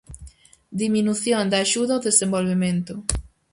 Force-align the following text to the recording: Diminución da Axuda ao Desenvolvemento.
Diminución 0.81 1.43
da 1.51 1.57
Axuda 1.65 1.91
ao 1.95 2.03
Desenvolvemento. 2.07 2.93